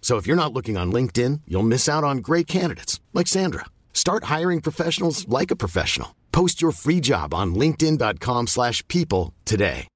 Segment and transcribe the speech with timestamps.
[0.00, 3.66] So if you're not looking on LinkedIn, you'll miss out on great candidates like Sandra.
[3.92, 6.16] Start hiring professionals like a professional.
[6.32, 9.86] Post your free job on linkedin.com/people today.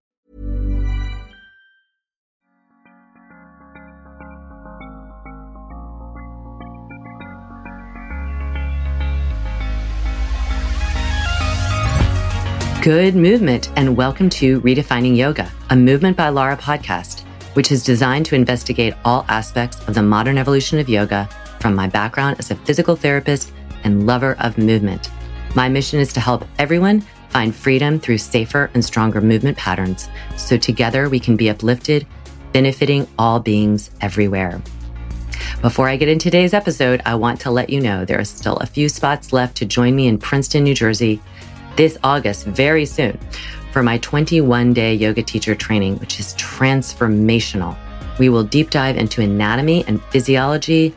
[12.83, 17.23] Good movement, and welcome to Redefining Yoga, a Movement by Lara podcast,
[17.55, 21.29] which is designed to investigate all aspects of the modern evolution of yoga
[21.61, 23.53] from my background as a physical therapist
[23.85, 25.11] and lover of movement.
[25.55, 30.57] My mission is to help everyone find freedom through safer and stronger movement patterns so
[30.57, 32.07] together we can be uplifted,
[32.53, 34.61] benefiting all beings everywhere.
[35.61, 38.57] Before I get into today's episode, I want to let you know there are still
[38.57, 41.21] a few spots left to join me in Princeton, New Jersey
[41.77, 43.19] this August, very soon,
[43.73, 47.77] for my 21 day yoga teacher training, which is transformational.
[48.19, 50.95] We will deep dive into anatomy and physiology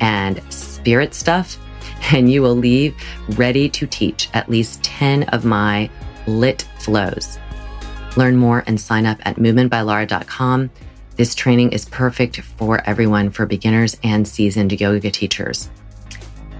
[0.00, 1.58] and spirit stuff,
[2.12, 2.94] and you will leave
[3.30, 5.90] ready to teach at least 10 of my
[6.26, 7.38] LYT flows.
[8.16, 10.70] Learn more and sign up at movementbylara.com.
[11.16, 15.70] This training is perfect for everyone, for beginners and seasoned yoga teachers.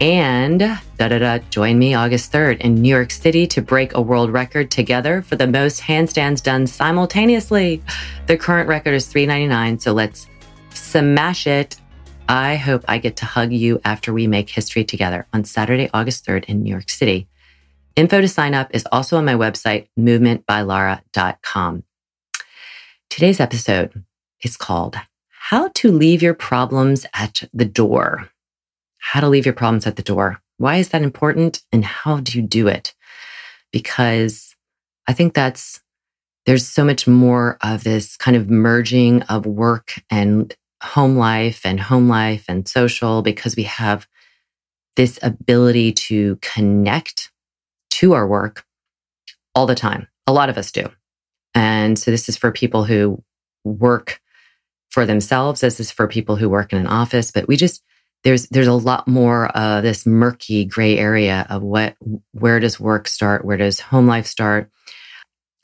[0.00, 4.00] And da da da, join me August 3rd in New York City to break a
[4.00, 7.82] world record together for the most handstands done simultaneously.
[8.26, 10.26] The current record is 399, so let's
[10.70, 11.76] smash it.
[12.28, 16.26] I hope I get to hug you after we make history together on Saturday, August
[16.26, 17.28] 3rd in New York City.
[17.94, 21.84] Info to sign up is also on my website, movementbylara.com.
[23.10, 24.04] Today's episode
[24.42, 24.97] is called
[25.28, 28.30] How to Leave Your Problems at the Door
[29.05, 30.41] how to leave your problems at the door.
[30.59, 31.61] Why is that important?
[31.73, 32.95] And how do you do it?
[33.73, 34.55] Because
[35.09, 35.81] I think that's,
[36.47, 41.81] there's so much more of this kind of merging of work and home life and
[41.81, 44.07] home life and social because we have
[44.95, 47.33] this ability to connect
[47.91, 48.65] to our work
[49.53, 50.07] all the time.
[50.29, 50.89] A lot of us do.
[51.57, 53.23] And so this is for people who
[53.65, 54.21] work
[54.91, 55.61] for themselves.
[55.61, 57.83] This is for people who work in an office, but we just,
[58.25, 61.97] there's there's a lot more uh, this murky gray area of what
[62.33, 63.44] where does work start?
[63.44, 64.71] Where does home life start?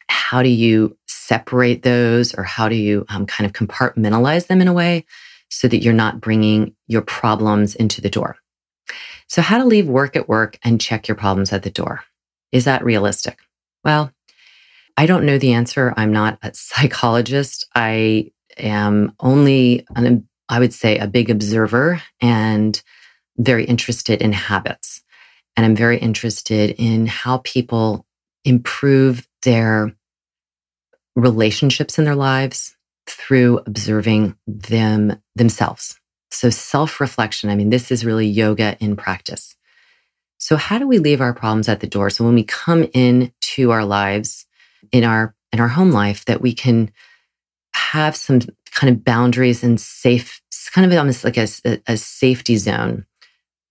[0.08, 4.69] How do you separate those or how do you um, kind of compartmentalize them in
[4.69, 5.04] a way
[5.50, 8.36] so that you're not bringing your problems into the door?
[9.28, 12.02] So how to leave work at work and check your problems at the door.
[12.50, 13.38] Is that realistic?
[13.84, 14.12] Well
[14.98, 15.94] i don't know the answer.
[15.96, 17.66] I'm not a psychologist.
[17.75, 22.81] I am only an I would say, a big observer and
[23.36, 25.03] very interested in habits.
[25.56, 28.06] And I'm very interested in how people
[28.44, 29.94] improve their
[31.16, 32.76] relationships in their lives
[33.06, 35.98] through observing them themselves.
[36.31, 37.50] So self reflection.
[37.50, 39.56] I mean, this is really yoga in practice.
[40.38, 42.10] So how do we leave our problems at the door?
[42.10, 44.47] So when we come into our lives
[44.92, 46.92] in our, in our home life that we can
[47.78, 48.40] have some
[48.72, 50.40] kind of boundaries and safe,
[50.72, 51.48] kind of almost like a,
[51.86, 53.06] a safety zone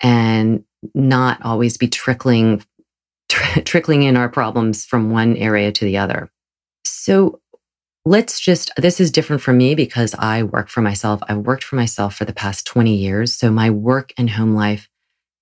[0.02, 0.64] and
[0.94, 2.64] not always be trickling,
[3.30, 6.30] tr- trickling in our problems from one area to the other.
[6.86, 7.42] So
[8.06, 11.22] let's just, this is different for me because I work for myself.
[11.28, 13.36] I've worked for myself for the past 20 years.
[13.36, 14.90] So my work and home life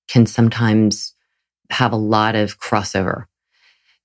[0.07, 1.13] can sometimes
[1.69, 3.25] have a lot of crossover.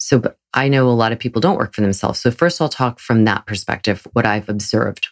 [0.01, 0.23] So
[0.55, 2.19] I know a lot of people don't work for themselves.
[2.19, 5.09] So first I'll talk from that perspective, what I've observed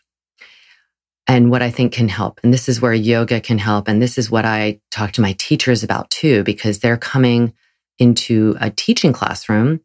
[1.26, 2.40] and what I think can help.
[2.43, 3.87] And this is where yoga can help.
[3.87, 7.52] And this is what I talk to my teachers about too, because they're coming
[7.99, 9.81] into a teaching classroom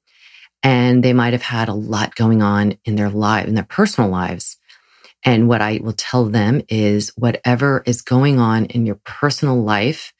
[0.64, 4.10] and they might have had a lot going on in their life, in their personal
[4.10, 4.58] lives.
[5.26, 10.14] And what I will tell them is whatever is going on in your personal life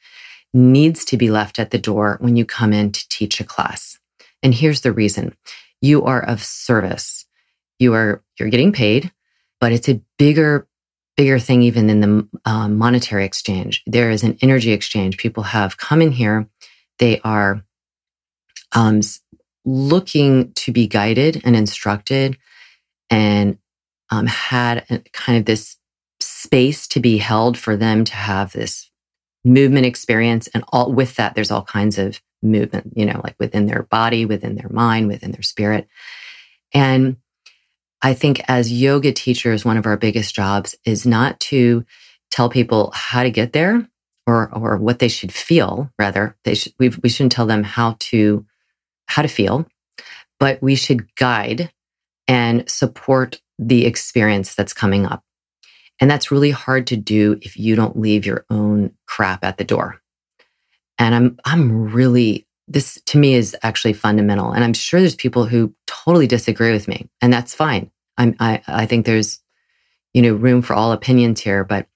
[0.52, 3.98] needs to be left at the door when you come in to teach a class.
[4.44, 5.36] And here's the reason.
[5.82, 7.26] You are of service.
[7.80, 9.12] You are, you're getting paid,
[9.60, 10.68] but it's a bigger,
[11.16, 13.82] bigger thing even than the um, monetary exchange.
[13.86, 15.18] There is an energy exchange.
[15.18, 16.48] People have come in here.
[17.00, 17.64] They are
[18.72, 19.00] um,
[19.64, 22.38] looking to be guided and instructed
[23.10, 23.58] and
[24.10, 25.76] um, had a, kind of this
[26.20, 28.90] space to be held for them to have this
[29.44, 30.48] movement experience.
[30.54, 34.26] And all with that, there's all kinds of movement, you know, like within their body,
[34.26, 35.88] within their mind, within their spirit.
[36.72, 37.16] And
[38.02, 41.84] I think as yoga teachers, one of our biggest jobs is not to
[42.30, 43.88] tell people how to get there
[44.26, 45.90] or, or what they should feel.
[45.98, 48.44] Rather, they should, we we shouldn't tell them how to,
[49.06, 49.66] how to feel,
[50.38, 51.70] but we should guide
[52.28, 55.22] and support the experience that's coming up.
[56.00, 59.64] And that's really hard to do if you don't leave your own crap at the
[59.64, 60.00] door.
[60.98, 64.52] And I'm, I'm really, this to me is actually fundamental.
[64.52, 67.90] And I'm sure there's people who totally disagree with me and that's fine.
[68.16, 69.40] I'm, I, I think there's,
[70.12, 71.86] you know, room for all opinions here, but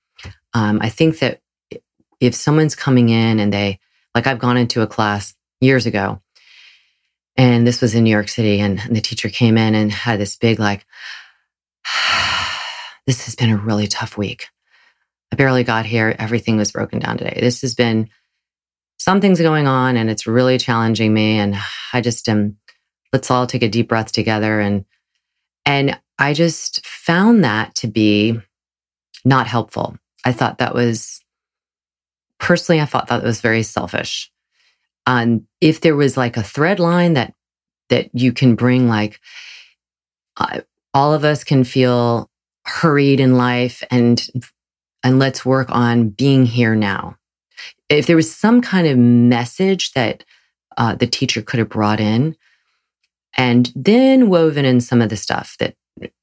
[0.55, 1.41] um, I think that
[2.21, 3.79] if someone's coming in and they,
[4.15, 6.21] like I've gone into a class years ago
[7.37, 10.37] and this was in New York City and the teacher came in and had this
[10.37, 10.85] big like,
[13.07, 14.49] this has been a really tough week.
[15.33, 16.15] I barely got here.
[16.19, 17.39] Everything was broken down today.
[17.41, 18.09] This has been
[18.99, 21.39] something's going on and it's really challenging me.
[21.39, 21.57] And
[21.93, 22.57] I just am,
[23.13, 24.61] let's all take a deep breath together.
[24.61, 24.85] And,
[25.65, 28.41] and I just found that to be
[29.25, 29.97] not helpful.
[30.25, 31.21] I thought that was,
[32.39, 34.31] personally, I thought that was very selfish.
[35.07, 37.35] And if there was like a thread line that,
[37.89, 39.21] that you can bring, like,
[40.37, 40.61] uh,
[40.95, 42.31] all of us can feel
[42.65, 44.27] hurried in life and
[45.03, 47.17] and let's work on being here now.
[47.89, 50.25] If there was some kind of message that
[50.77, 52.37] uh, the teacher could have brought in,
[53.37, 55.75] and then woven in some of the stuff that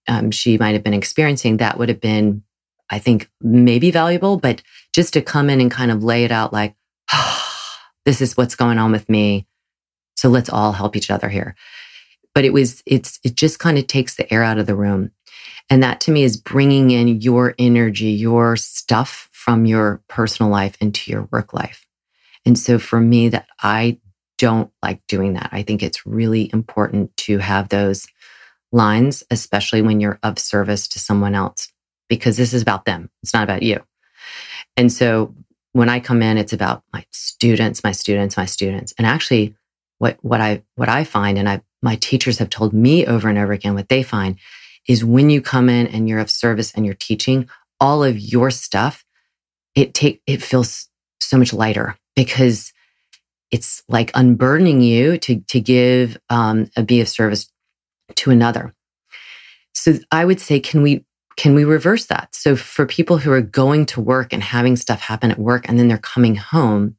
[0.07, 2.43] um, she might have been experiencing, that would have been,
[2.89, 4.37] I think, maybe valuable.
[4.37, 4.61] But
[4.93, 6.75] just to come in and kind of lay it out like,
[7.13, 7.41] oh,
[8.05, 9.47] this is what's going on with me.
[10.15, 11.55] So let's all help each other here
[12.35, 15.09] but it was, it's, it just kind of takes the air out of the room.
[15.69, 20.75] And that to me is bringing in your energy, your stuff from your personal life
[20.81, 21.85] into your work life.
[22.47, 23.99] And so for me, that I
[24.39, 25.49] don't like doing that.
[25.51, 28.07] I think it's really important to have those
[28.71, 31.71] lines, especially when you're of service to someone else,
[32.09, 33.11] because this is about them.
[33.21, 33.83] It's not about you.
[34.75, 35.35] And so
[35.73, 38.95] when I come in, it's about my students, my students, my students.
[38.97, 39.55] And actually
[39.99, 43.37] what, what I, what I find, and I my teachers have told me over and
[43.37, 44.39] over again what they find
[44.87, 47.47] is when you come in and you're of service and you're teaching
[47.79, 49.04] all of your stuff,
[49.75, 50.89] it take, it feels
[51.19, 52.73] so much lighter because
[53.51, 57.51] it's like unburdening you to, to give, um, a be of service
[58.15, 58.73] to another.
[59.73, 61.05] So I would say, can we,
[61.37, 62.33] can we reverse that?
[62.33, 65.77] So for people who are going to work and having stuff happen at work and
[65.77, 66.95] then they're coming home,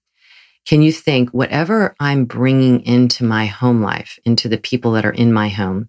[0.67, 5.12] can you think whatever I'm bringing into my home life, into the people that are
[5.12, 5.88] in my home,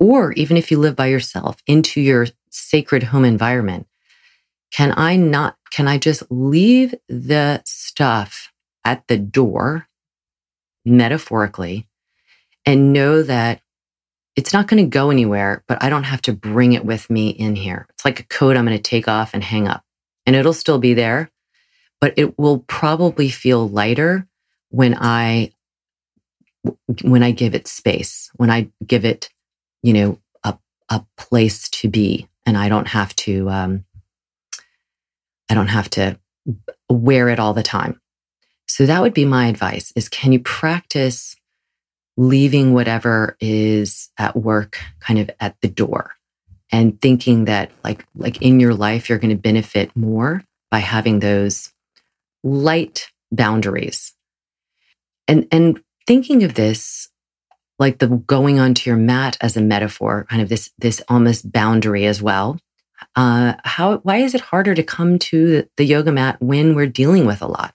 [0.00, 3.86] or even if you live by yourself, into your sacred home environment,
[4.72, 8.52] can I not, can I just leave the stuff
[8.84, 9.88] at the door,
[10.84, 11.88] metaphorically,
[12.66, 13.60] and know that
[14.36, 17.30] it's not going to go anywhere, but I don't have to bring it with me
[17.30, 17.86] in here.
[17.90, 19.84] It's like a coat I'm going to take off and hang up,
[20.26, 21.30] and it'll still be there
[22.00, 24.26] but it will probably feel lighter
[24.70, 25.52] when I
[27.02, 29.30] when I give it space, when I give it,
[29.82, 33.84] you know, a a place to be, and I don't have to um,
[35.50, 36.18] I don't have to
[36.88, 38.00] wear it all the time.
[38.66, 41.36] So that would be my advice: is can you practice
[42.16, 46.12] leaving whatever is at work kind of at the door,
[46.70, 51.18] and thinking that like like in your life you're going to benefit more by having
[51.18, 51.72] those
[52.42, 54.12] light boundaries.
[55.28, 57.08] And, and thinking of this
[57.78, 62.04] like the going onto your mat as a metaphor, kind of this, this almost boundary
[62.04, 62.58] as well.
[63.16, 67.26] Uh, how, why is it harder to come to the yoga mat when we're dealing
[67.26, 67.74] with a lot?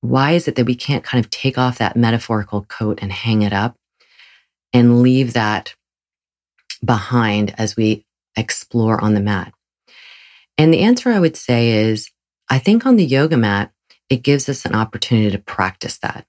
[0.00, 3.42] Why is it that we can't kind of take off that metaphorical coat and hang
[3.42, 3.76] it up
[4.72, 5.74] and leave that
[6.84, 8.06] behind as we
[8.36, 9.52] explore on the mat?
[10.56, 12.10] And the answer I would say is
[12.48, 13.72] I think on the yoga mat,
[14.08, 16.26] it gives us an opportunity to practice that,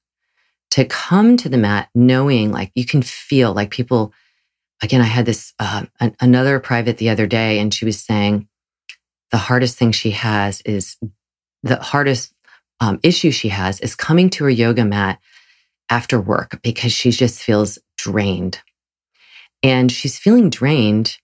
[0.71, 4.13] to come to the mat knowing like you can feel like people,
[4.81, 8.47] again, I had this, uh, an, another private the other day, and she was saying
[9.31, 10.97] the hardest thing she has is
[11.63, 12.33] the hardest
[12.79, 15.19] um, issue she has is coming to her yoga mat
[15.89, 18.61] after work because she just feels drained.
[19.63, 21.17] And she's feeling drained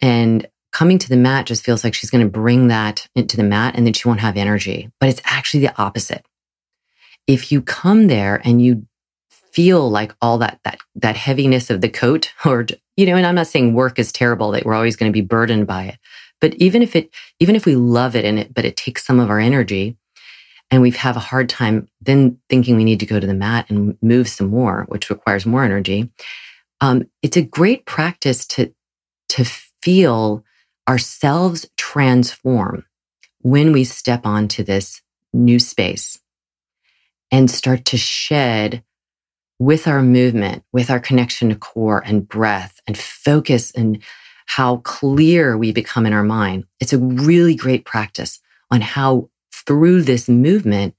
[0.00, 3.42] and coming to the mat just feels like she's going to bring that into the
[3.42, 4.90] mat and then she won't have energy.
[4.98, 6.24] But it's actually the opposite.
[7.26, 8.86] If you come there and you
[9.30, 12.66] feel like all that that that heaviness of the coat or
[12.96, 15.24] you know and i'm not saying work is terrible that we're always going to be
[15.24, 15.98] burdened by it
[16.40, 17.10] but even if it
[17.40, 19.96] even if we love it and it but it takes some of our energy
[20.70, 23.66] and we have a hard time then thinking we need to go to the mat
[23.68, 26.10] and move some more which requires more energy
[26.80, 28.72] um, it's a great practice to
[29.30, 29.44] to
[29.82, 30.44] feel
[30.88, 32.84] ourselves transform
[33.40, 36.18] when we step onto this new space
[37.30, 38.82] and start to shed
[39.58, 44.02] with our movement, with our connection to core and breath and focus and
[44.46, 46.64] how clear we become in our mind.
[46.80, 49.30] It's a really great practice on how
[49.66, 50.94] through this movement,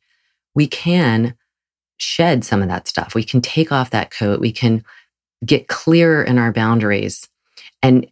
[0.55, 1.35] we can
[1.97, 3.13] shed some of that stuff.
[3.13, 4.39] We can take off that coat.
[4.39, 4.83] We can
[5.45, 7.29] get clearer in our boundaries
[7.83, 8.07] and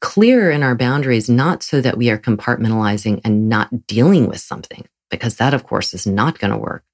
[0.00, 4.86] clearer in our boundaries, not so that we are compartmentalizing and not dealing with something,
[5.10, 6.84] because that, of course, is not going to work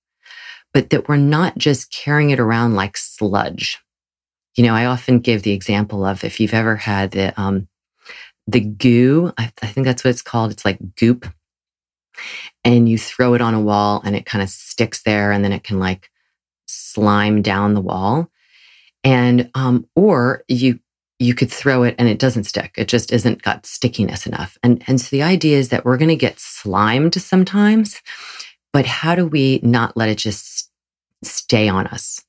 [0.73, 3.79] but that we're not just carrying it around like sludge.
[4.55, 7.69] You know, I often give the example of if you've ever had the, um,
[8.47, 10.51] the goo, I, I think that's what it's called.
[10.51, 11.27] It's like goop.
[12.65, 15.53] And you throw it on a wall and it kind of sticks there and then
[15.53, 16.11] it can like
[16.67, 18.31] slime down the wall.
[19.05, 20.81] And, um, or you,
[21.19, 22.75] you could throw it and it doesn't stick.
[22.77, 24.59] It just isn't got stickiness enough.
[24.63, 28.01] And, and so the idea is that we're going to get slimed sometimes,
[28.73, 30.56] but how do we not let it just
[31.23, 32.23] stay on us.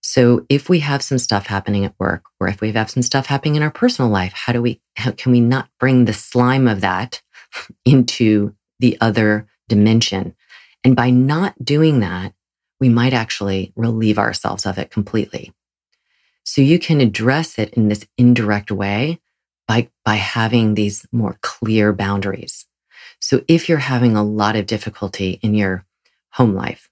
[0.00, 3.26] So if we have some stuff happening at work or if we have some stuff
[3.26, 6.66] happening in our personal life, how do we, how can we not bring the slime
[6.66, 7.22] of that
[7.84, 10.34] into the other dimension?
[10.82, 12.34] And by not doing that,
[12.80, 15.52] we might actually relieve ourselves of it completely.
[16.44, 19.20] So you can address it in this indirect way
[19.68, 22.66] by, by having these more clear boundaries.
[23.20, 25.86] So if you're having a lot of difficulty in your
[26.30, 26.90] home life,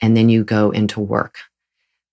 [0.00, 1.38] and then you go into work.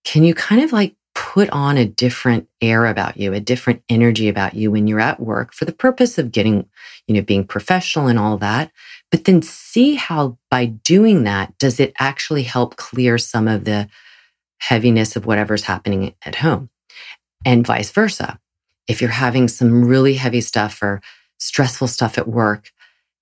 [0.04, 4.30] Can you kind of like put on a different air about you, a different energy
[4.30, 6.70] about you when you're at work for the purpose of getting,
[7.08, 8.72] you know, being professional and all that.
[9.10, 13.90] But then see how by doing that, does it actually help clear some of the
[14.60, 16.70] heaviness of whatever's happening at home
[17.46, 18.40] and vice versa.
[18.88, 21.02] If you're having some really heavy stuff or
[21.40, 22.72] stressful stuff at work,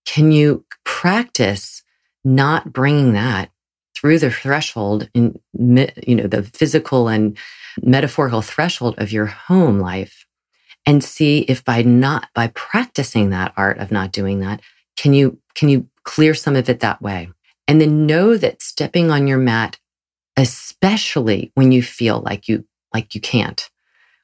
[0.06, 1.84] can you practice
[2.24, 3.52] not bringing that
[3.96, 7.38] through the threshold in, you know, the physical and
[7.82, 10.26] metaphorical threshold of your home life
[10.86, 14.62] and see if by not, by practicing that art of not doing that,
[14.96, 17.30] can you, can you clear some of it that way?
[17.68, 19.80] And then know that stepping on your mat,
[20.38, 23.70] especially when you feel like you, like you can't,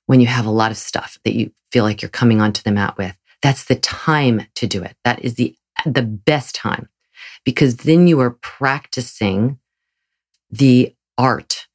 [0.05, 2.71] when you have a lot of stuff that you feel like you're coming onto the
[2.71, 4.95] mat with, that's the time to do it.
[5.03, 6.89] That is the, the best time
[7.43, 9.59] because then you are practicing
[10.49, 11.67] the art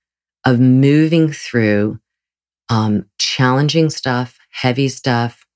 [0.45, 1.99] of moving through
[2.69, 5.47] um, challenging stuff, heavy stuff,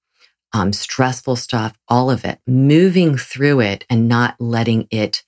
[0.52, 5.22] um, stressful stuff, all of it, moving through it and not letting it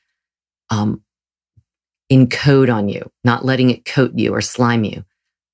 [0.70, 1.02] um,
[2.10, 5.04] encode on you, not letting it coat you or slime you,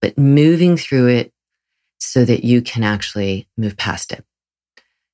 [0.00, 1.32] but moving through it
[1.98, 4.24] so that you can actually move past it.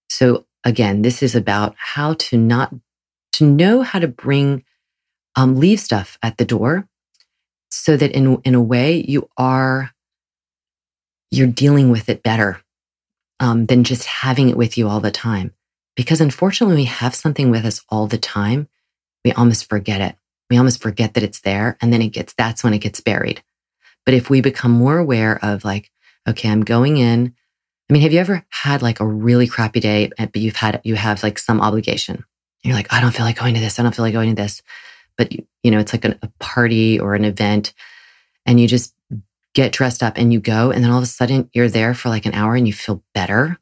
[0.08, 2.72] So again, this is about how to not,
[3.34, 4.64] to know how to bring,
[5.36, 6.88] um, leave stuff at the door
[7.70, 9.90] so that in, in a way you are,
[11.30, 12.60] you're dealing with it better
[13.40, 15.52] um, than just having it with you all the time.
[15.96, 18.68] Because unfortunately, we have something with us all the time.
[19.24, 20.16] We almost forget it.
[20.50, 21.76] We almost forget that it's there.
[21.80, 23.42] And then it gets, that's when it gets buried.
[24.04, 25.90] But if we become more aware of like,
[26.28, 27.34] okay, I'm going in.
[27.88, 30.94] I mean, have you ever had like a really crappy day, but you've had, you
[30.94, 32.24] have like some obligation.
[32.64, 33.78] You're like, I don't feel like going to this.
[33.78, 34.62] I don't feel like going to this
[35.16, 37.72] but you know, it's like a party or an event
[38.46, 38.94] and you just
[39.54, 42.08] get dressed up and you go and then all of a sudden you're there for
[42.08, 43.58] like an hour and you feel better.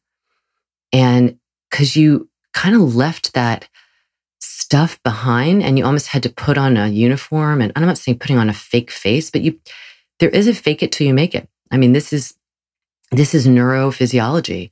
[0.92, 1.38] And
[1.71, 3.68] cause you kind of left that
[4.40, 7.61] stuff behind and you almost had to put on a uniform.
[7.61, 9.61] And I'm not saying putting on a fake face, but you,
[10.18, 11.49] there is a fake it till you make it.
[11.71, 12.35] I mean, this is,
[13.11, 14.71] this is neurophysiology.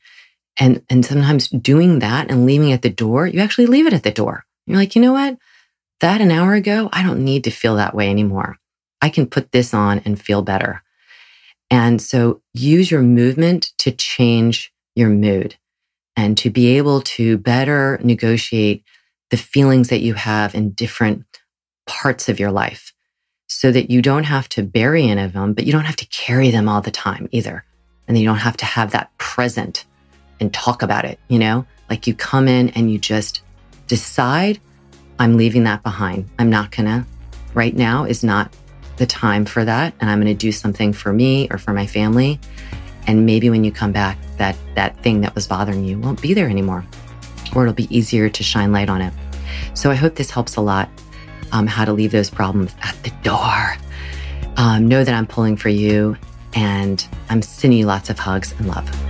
[0.61, 3.95] And, and sometimes doing that and leaving it at the door, you actually leave it
[3.95, 4.45] at the door.
[4.67, 5.39] You're like, you know what?
[6.01, 8.57] that an hour ago, I don't need to feel that way anymore.
[9.01, 10.83] I can put this on and feel better.
[11.71, 15.57] And so use your movement to change your mood
[16.17, 18.83] and to be able to better negotiate
[19.31, 21.25] the feelings that you have in different
[21.87, 22.93] parts of your life
[23.47, 26.07] so that you don't have to bury any of them, but you don't have to
[26.07, 27.65] carry them all the time either.
[28.09, 29.85] And you don't have to have that present
[30.41, 31.67] and talk about it, you know?
[31.89, 33.43] Like you come in and you just
[33.87, 34.61] decide,
[35.19, 36.29] I'm leaving that behind.
[36.39, 37.07] I'm not gonna,
[37.55, 38.53] right now is not
[38.97, 39.95] the time for that.
[40.01, 42.41] And I'm gonna do something for me or for my family.
[43.07, 46.35] And maybe when you come back, that, that thing that was bothering you won't be
[46.35, 46.87] there anymore,
[47.55, 49.13] or it'll be easier to shine light on it.
[49.75, 50.89] So I hope this helps a lot.
[51.53, 53.77] Um, how to leave those problems at the door.
[54.57, 56.17] Um, know that I'm pulling for you
[56.55, 59.10] and I'm sending you lots of hugs and love.